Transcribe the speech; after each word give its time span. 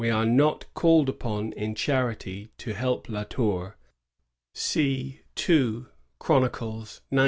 81 0.03 0.17
are 0.19 0.25
not 0.25 0.65
called 0.73 1.09
upon 1.09 1.51
in 1.53 1.75
charity 1.75 2.49
to 2.57 2.73
help 2.73 3.07
La 3.07 3.23
Tonr 3.23 3.75
(see 4.51 5.21
2 5.35 5.89
Chronicles 6.17 7.01
xix. 7.13 7.19